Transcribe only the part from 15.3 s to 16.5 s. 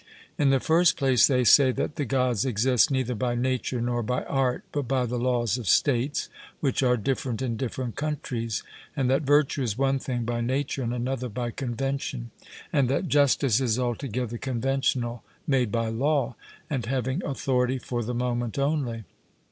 made by law,